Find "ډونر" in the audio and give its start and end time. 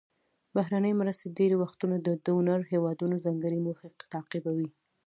2.25-2.59